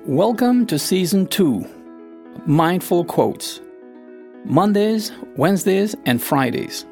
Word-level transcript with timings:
Welcome 0.00 0.66
to 0.66 0.80
Season 0.80 1.28
2 1.28 1.64
Mindful 2.46 3.04
Quotes 3.04 3.60
Mondays, 4.44 5.12
Wednesdays, 5.36 5.94
and 6.06 6.20
Fridays. 6.20 6.86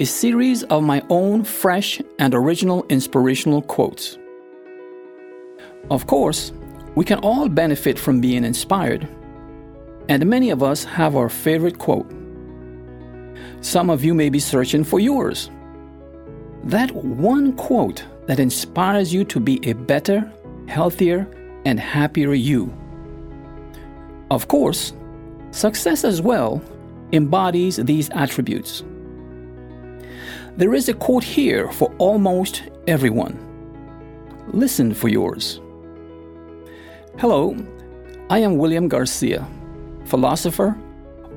A 0.00 0.04
series 0.04 0.64
of 0.64 0.82
my 0.82 1.00
own 1.10 1.44
fresh 1.44 2.00
and 2.18 2.34
original 2.34 2.84
inspirational 2.88 3.62
quotes. 3.62 4.18
Of 5.88 6.08
course, 6.08 6.50
we 6.96 7.04
can 7.04 7.20
all 7.20 7.48
benefit 7.48 8.00
from 8.00 8.20
being 8.20 8.42
inspired, 8.42 9.06
and 10.08 10.26
many 10.26 10.50
of 10.50 10.64
us 10.64 10.82
have 10.82 11.14
our 11.14 11.28
favorite 11.28 11.78
quote. 11.78 12.10
Some 13.60 13.90
of 13.90 14.02
you 14.02 14.12
may 14.12 14.30
be 14.30 14.40
searching 14.40 14.82
for 14.82 14.98
yours. 14.98 15.50
That 16.64 16.90
one 16.92 17.52
quote 17.52 18.04
that 18.26 18.40
inspires 18.40 19.14
you 19.14 19.24
to 19.26 19.38
be 19.38 19.60
a 19.68 19.74
better, 19.74 20.32
healthier, 20.66 21.28
and 21.66 21.80
happier 21.80 22.32
you. 22.32 22.72
Of 24.30 24.46
course, 24.46 24.92
success 25.50 26.04
as 26.04 26.22
well 26.22 26.62
embodies 27.12 27.76
these 27.76 28.08
attributes. 28.10 28.84
There 30.56 30.74
is 30.74 30.88
a 30.88 30.94
quote 30.94 31.24
here 31.24 31.70
for 31.72 31.92
almost 31.98 32.62
everyone. 32.86 33.36
Listen 34.52 34.94
for 34.94 35.08
yours. 35.08 35.60
Hello, 37.18 37.56
I 38.30 38.38
am 38.38 38.58
William 38.58 38.86
Garcia, 38.86 39.46
philosopher, 40.04 40.78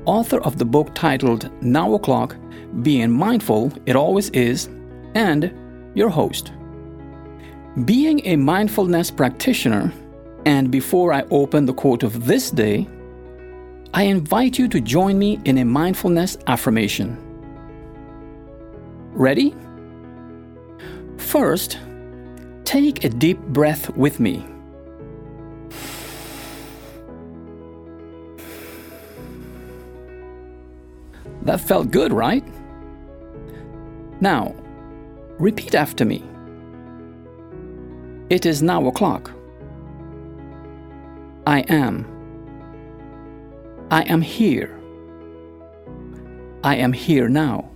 author 0.04 0.40
of 0.42 0.58
the 0.58 0.64
book 0.64 0.94
titled 0.94 1.50
Now 1.60 1.92
O'Clock 1.92 2.36
Being 2.82 3.10
Mindful 3.10 3.72
It 3.84 3.96
Always 3.96 4.30
Is, 4.30 4.68
and 5.16 5.52
your 5.94 6.08
host. 6.08 6.52
Being 7.84 8.24
a 8.26 8.36
mindfulness 8.36 9.10
practitioner 9.10 9.92
and 10.50 10.68
before 10.68 11.12
I 11.12 11.22
open 11.30 11.64
the 11.64 11.72
quote 11.72 12.02
of 12.02 12.26
this 12.26 12.50
day, 12.50 12.88
I 13.94 14.02
invite 14.02 14.58
you 14.58 14.66
to 14.66 14.80
join 14.80 15.16
me 15.16 15.38
in 15.44 15.58
a 15.58 15.64
mindfulness 15.64 16.36
affirmation. 16.48 17.16
Ready? 19.12 19.54
First, 21.18 21.78
take 22.64 23.04
a 23.04 23.08
deep 23.08 23.38
breath 23.58 23.96
with 23.96 24.18
me. 24.18 24.44
That 31.42 31.60
felt 31.60 31.92
good, 31.92 32.12
right? 32.12 32.44
Now, 34.20 34.56
repeat 35.38 35.76
after 35.76 36.04
me. 36.04 36.24
It 38.30 38.46
is 38.46 38.62
now 38.62 38.86
o'clock. 38.86 39.30
I 41.50 41.62
am. 41.62 42.06
I 43.90 44.02
am 44.02 44.20
here. 44.20 44.80
I 46.62 46.76
am 46.76 46.92
here 46.92 47.28
now. 47.28 47.68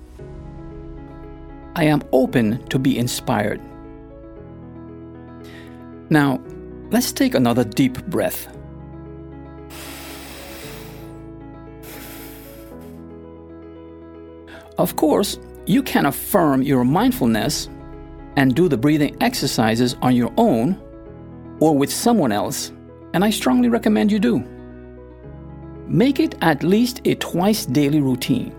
I 1.75 1.83
am 1.83 2.01
open 2.13 2.65
to 2.69 2.79
be 2.79 2.97
inspired. 2.97 3.61
Now, 6.09 6.41
let's 6.93 7.11
take 7.11 7.35
another 7.35 7.65
deep 7.65 8.01
breath. 8.07 8.47
Of 14.79 14.95
course, 14.95 15.41
you 15.67 15.83
can 15.83 16.07
affirm 16.07 16.63
your 16.63 16.85
mindfulness 16.85 17.69
and 18.37 18.55
do 18.55 18.69
the 18.69 18.77
breathing 18.77 19.17
exercises 19.21 19.97
on 20.01 20.15
your 20.15 20.33
own 20.37 20.81
or 21.59 21.77
with 21.77 21.93
someone 21.93 22.31
else 22.31 22.71
and 23.15 23.25
I 23.25 23.31
strongly 23.31 23.69
recommend 23.69 24.13
you 24.13 24.19
do. 24.19 24.41
Make 25.87 26.19
it 26.19 26.35
at 26.43 26.65
least 26.65 27.01
a 27.05 27.15
twice 27.15 27.65
daily 27.65 28.01
routine. 28.01 28.55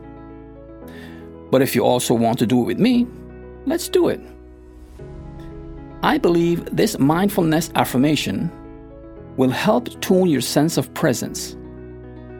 But 1.51 1.61
if 1.61 1.75
you 1.75 1.83
also 1.83 2.13
want 2.13 2.39
to 2.39 2.47
do 2.47 2.61
it 2.61 2.65
with 2.65 2.79
me, 2.79 3.05
let's 3.65 3.89
do 3.89 4.07
it. 4.07 4.21
I 6.01 6.17
believe 6.17 6.65
this 6.75 6.97
mindfulness 6.97 7.69
affirmation 7.75 8.49
will 9.37 9.49
help 9.49 10.01
tune 10.01 10.29
your 10.29 10.41
sense 10.41 10.77
of 10.77 10.93
presence, 10.93 11.57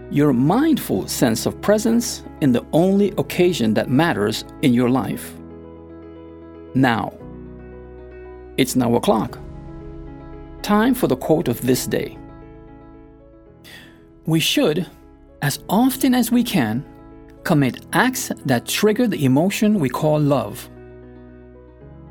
your 0.09 0.31
mindful 0.31 1.07
sense 1.07 1.45
of 1.45 1.59
presence 1.61 2.23
in 2.41 2.53
the 2.53 2.65
only 2.71 3.11
occasion 3.17 3.73
that 3.73 3.89
matters 3.89 4.45
in 4.61 4.73
your 4.73 4.89
life. 4.89 5.33
Now. 6.73 7.13
It's 8.57 8.75
now 8.77 8.95
o'clock. 8.95 9.39
Time 10.65 10.95
for 10.95 11.05
the 11.05 11.15
quote 11.15 11.47
of 11.47 11.61
this 11.61 11.85
day. 11.85 12.17
We 14.25 14.39
should, 14.39 14.87
as 15.43 15.59
often 15.69 16.15
as 16.15 16.31
we 16.31 16.43
can, 16.43 16.83
commit 17.43 17.85
acts 17.93 18.31
that 18.47 18.65
trigger 18.65 19.05
the 19.05 19.25
emotion 19.25 19.79
we 19.79 19.89
call 19.89 20.19
love. 20.19 20.67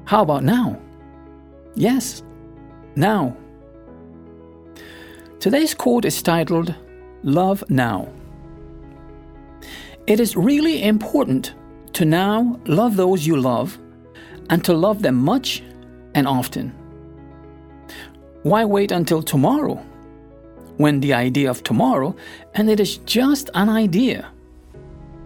How 0.05 0.23
about 0.23 0.45
now? 0.45 0.81
Yes, 1.75 2.23
now. 2.95 3.37
Today's 5.41 5.75
quote 5.75 6.05
is 6.05 6.23
titled 6.23 6.77
Love 7.25 7.65
Now. 7.69 8.09
It 10.07 10.21
is 10.21 10.37
really 10.37 10.85
important 10.85 11.55
to 11.95 12.05
now 12.05 12.61
love 12.67 12.95
those 12.95 13.27
you 13.27 13.37
love 13.37 13.77
and 14.49 14.65
to 14.65 14.75
love 14.75 15.03
them 15.03 15.17
much 15.17 15.65
and 16.15 16.29
often. 16.29 16.84
Why 18.45 18.63
wait 18.67 18.93
until 18.93 19.23
tomorrow? 19.23 19.83
When 20.77 21.01
the 21.01 21.15
idea 21.15 21.49
of 21.49 21.63
tomorrow, 21.63 22.15
and 22.53 22.69
it 22.69 22.79
is 22.79 22.99
just 22.99 23.49
an 23.55 23.71
idea, 23.71 24.31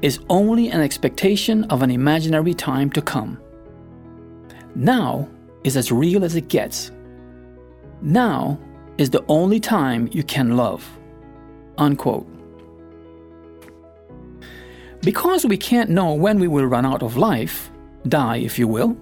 is 0.02 0.20
only 0.30 0.68
an 0.68 0.80
expectation 0.80 1.64
of 1.64 1.82
an 1.82 1.90
imaginary 1.90 2.54
time 2.54 2.90
to 2.90 3.02
come. 3.02 3.40
Now 4.76 5.28
is 5.64 5.76
as 5.76 5.90
real 5.90 6.24
as 6.24 6.36
it 6.36 6.46
gets. 6.46 6.92
Now 8.02 8.56
is 8.98 9.10
the 9.10 9.24
only 9.26 9.58
time 9.58 10.08
you 10.12 10.22
can 10.22 10.56
love. 10.56 10.88
Unquote. 11.76 12.28
Because 15.00 15.44
we 15.44 15.56
can't 15.56 15.90
know 15.90 16.14
when 16.14 16.38
we 16.38 16.46
will 16.46 16.66
run 16.66 16.86
out 16.86 17.02
of 17.02 17.16
life, 17.16 17.72
die 18.06 18.36
if 18.36 18.60
you 18.60 18.68
will, 18.68 18.96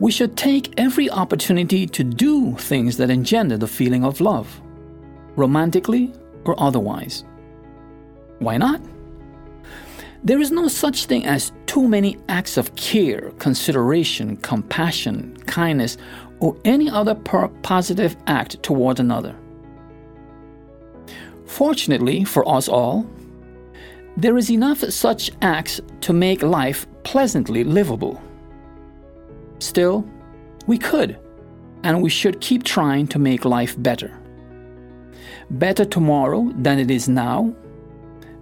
we 0.00 0.10
should 0.10 0.36
take 0.36 0.72
every 0.78 1.10
opportunity 1.10 1.86
to 1.86 2.02
do 2.02 2.56
things 2.56 2.96
that 2.96 3.10
engender 3.10 3.58
the 3.58 3.68
feeling 3.68 4.02
of 4.02 4.20
love, 4.20 4.60
romantically 5.36 6.12
or 6.44 6.60
otherwise. 6.60 7.24
Why 8.38 8.56
not? 8.56 8.80
There 10.24 10.40
is 10.40 10.50
no 10.50 10.68
such 10.68 11.04
thing 11.04 11.26
as 11.26 11.52
too 11.66 11.86
many 11.86 12.16
acts 12.28 12.56
of 12.56 12.74
care, 12.76 13.30
consideration, 13.38 14.36
compassion, 14.38 15.36
kindness, 15.46 15.98
or 16.40 16.56
any 16.64 16.90
other 16.90 17.14
positive 17.14 18.16
act 18.26 18.62
toward 18.62 19.00
another. 19.00 19.36
Fortunately 21.44 22.24
for 22.24 22.48
us 22.48 22.68
all, 22.68 23.06
there 24.16 24.38
is 24.38 24.50
enough 24.50 24.78
such 24.90 25.30
acts 25.42 25.80
to 26.00 26.12
make 26.12 26.42
life 26.42 26.86
pleasantly 27.02 27.64
livable. 27.64 28.20
Still, 29.60 30.08
we 30.66 30.78
could, 30.78 31.18
and 31.84 32.02
we 32.02 32.08
should 32.08 32.40
keep 32.40 32.64
trying 32.64 33.06
to 33.08 33.18
make 33.18 33.44
life 33.44 33.80
better. 33.80 34.10
Better 35.50 35.84
tomorrow 35.84 36.50
than 36.56 36.78
it 36.78 36.90
is 36.90 37.08
now, 37.08 37.54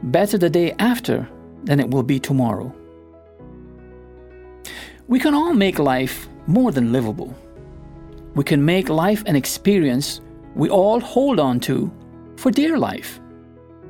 better 0.04 0.38
the 0.38 0.48
day 0.48 0.74
after 0.78 1.28
than 1.64 1.80
it 1.80 1.90
will 1.90 2.04
be 2.04 2.20
tomorrow. 2.20 2.72
We 5.08 5.18
can 5.18 5.34
all 5.34 5.54
make 5.54 5.80
life 5.80 6.28
more 6.46 6.70
than 6.70 6.92
livable. 6.92 7.36
We 8.36 8.44
can 8.44 8.64
make 8.64 8.88
life 8.88 9.24
an 9.26 9.34
experience 9.34 10.20
we 10.54 10.68
all 10.70 11.00
hold 11.00 11.40
on 11.40 11.60
to 11.60 11.92
for 12.36 12.50
dear 12.50 12.78
life. 12.78 13.20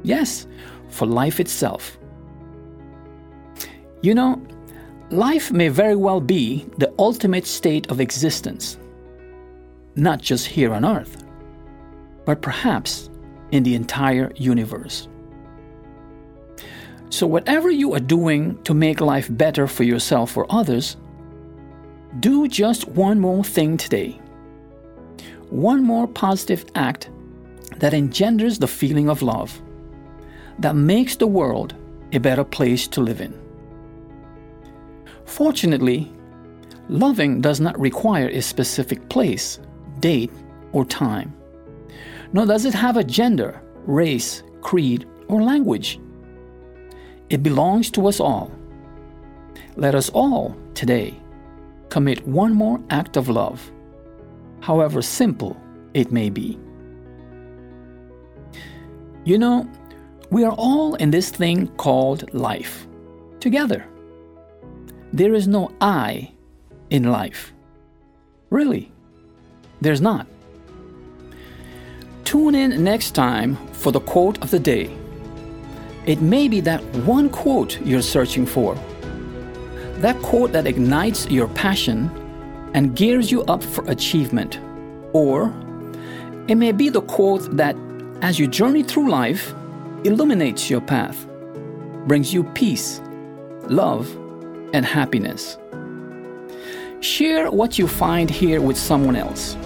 Yes, 0.02 0.46
for 0.88 1.06
life 1.06 1.40
itself. 1.40 1.98
You 4.00 4.14
know, 4.14 4.40
Life 5.10 5.50
may 5.50 5.68
very 5.68 5.96
well 5.96 6.20
be 6.20 6.66
the 6.76 6.87
ultimate 6.98 7.46
state 7.46 7.90
of 7.90 8.00
existence, 8.00 8.78
not 9.96 10.20
just 10.20 10.46
here 10.46 10.72
on 10.72 10.84
Earth, 10.84 11.24
but 12.24 12.42
perhaps 12.42 13.10
in 13.50 13.62
the 13.62 13.74
entire 13.74 14.32
universe. 14.36 15.08
So, 17.10 17.26
whatever 17.26 17.70
you 17.70 17.94
are 17.94 18.00
doing 18.00 18.62
to 18.64 18.74
make 18.74 19.00
life 19.00 19.28
better 19.30 19.66
for 19.66 19.84
yourself 19.84 20.36
or 20.36 20.46
others, 20.50 20.96
do 22.20 22.48
just 22.48 22.88
one 22.88 23.18
more 23.18 23.44
thing 23.44 23.76
today. 23.76 24.20
One 25.48 25.82
more 25.82 26.06
positive 26.06 26.66
act 26.74 27.08
that 27.78 27.94
engenders 27.94 28.58
the 28.58 28.66
feeling 28.66 29.08
of 29.08 29.22
love, 29.22 29.60
that 30.58 30.76
makes 30.76 31.16
the 31.16 31.26
world 31.26 31.74
a 32.12 32.18
better 32.18 32.44
place 32.44 32.86
to 32.88 33.00
live 33.00 33.20
in. 33.20 33.38
Fortunately, 35.24 36.12
loving 36.88 37.40
does 37.40 37.60
not 37.60 37.78
require 37.78 38.28
a 38.28 38.40
specific 38.40 39.08
place, 39.08 39.60
date, 40.00 40.32
or 40.72 40.84
time. 40.84 41.34
nor 42.32 42.46
does 42.46 42.64
it 42.64 42.74
have 42.74 42.96
a 42.96 43.04
gender, 43.04 43.60
race, 43.86 44.42
creed, 44.60 45.06
or 45.28 45.42
language. 45.42 46.00
It 47.30 47.42
belongs 47.42 47.90
to 47.92 48.06
us 48.06 48.20
all. 48.20 48.50
Let 49.76 49.94
us 49.94 50.08
all, 50.10 50.56
today, 50.74 51.14
commit 51.88 52.26
one 52.26 52.54
more 52.54 52.80
act 52.90 53.16
of 53.16 53.28
love, 53.28 53.70
however 54.60 55.02
simple 55.02 55.56
it 55.94 56.12
may 56.12 56.30
be. 56.30 56.58
You 59.24 59.38
know, 59.38 59.68
we 60.30 60.44
are 60.44 60.52
all 60.52 60.94
in 60.96 61.10
this 61.10 61.30
thing 61.30 61.68
called 61.76 62.32
life, 62.34 62.86
together. 63.40 63.86
There 65.12 65.34
is 65.34 65.48
no 65.48 65.70
I 65.80 66.32
in 66.90 67.04
life. 67.04 67.52
Really, 68.50 68.90
there's 69.80 70.00
not. 70.00 70.26
Tune 72.24 72.54
in 72.54 72.84
next 72.84 73.12
time 73.12 73.56
for 73.72 73.90
the 73.90 74.00
quote 74.00 74.42
of 74.42 74.50
the 74.50 74.58
day. 74.58 74.94
It 76.06 76.20
may 76.20 76.48
be 76.48 76.60
that 76.60 76.82
one 77.04 77.30
quote 77.30 77.80
you're 77.82 78.02
searching 78.02 78.46
for. 78.46 78.74
That 79.98 80.20
quote 80.22 80.52
that 80.52 80.66
ignites 80.66 81.26
your 81.30 81.48
passion 81.48 82.10
and 82.74 82.94
gears 82.94 83.30
you 83.30 83.42
up 83.44 83.62
for 83.62 83.84
achievement. 83.90 84.58
Or 85.12 85.52
it 86.48 86.56
may 86.56 86.72
be 86.72 86.88
the 86.88 87.02
quote 87.02 87.56
that, 87.56 87.76
as 88.22 88.38
you 88.38 88.46
journey 88.46 88.82
through 88.82 89.10
life, 89.10 89.54
illuminates 90.04 90.70
your 90.70 90.80
path, 90.80 91.26
brings 92.06 92.32
you 92.32 92.44
peace, 92.44 93.00
love, 93.68 94.10
and 94.72 94.84
happiness. 94.84 95.58
Share 97.00 97.50
what 97.50 97.78
you 97.78 97.86
find 97.86 98.28
here 98.28 98.60
with 98.60 98.76
someone 98.76 99.14
else. 99.14 99.56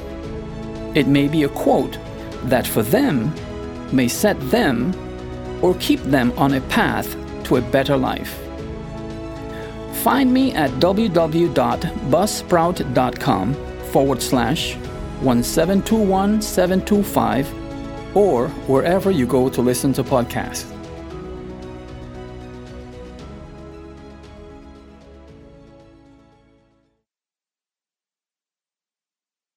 It 0.95 1.07
may 1.07 1.29
be 1.29 1.45
a 1.45 1.49
quote 1.49 1.97
that 2.45 2.67
for 2.67 2.83
them 2.83 3.33
may 3.91 4.09
set 4.09 4.39
them 4.51 4.93
or 5.63 5.75
keep 5.77 6.01
them 6.01 6.35
on 6.37 6.53
a 6.55 6.61
path 6.63 7.17
to 7.45 7.57
a 7.57 7.63
better 7.63 7.97
life. 7.97 8.39
Find 10.03 10.31
me 10.33 10.53
at 10.53 10.71
www.buzzsprout.com 10.73 13.55
forward 13.93 14.23
slash 14.23 14.77
1721725 15.23 18.17
or 18.17 18.49
wherever 18.49 19.11
you 19.11 19.27
go 19.27 19.49
to 19.49 19.63
listen 19.63 19.95
to 19.95 20.05
podcasts. 20.05 20.67